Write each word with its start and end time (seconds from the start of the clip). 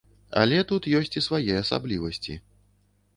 Але 0.43 0.61
тут 0.69 0.87
ёсць 0.99 1.17
і 1.21 1.23
свае 1.27 1.53
асаблівасці. 1.57 2.39